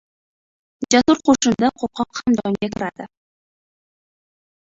[0.93, 3.07] jasur qo‘shinda qo‘rqoq ham jangga kiradi.